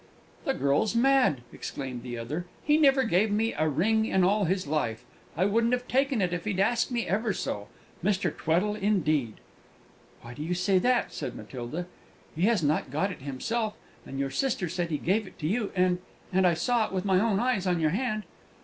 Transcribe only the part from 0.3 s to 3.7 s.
"The girl's mad!" exclaimed the other. "He never gave me a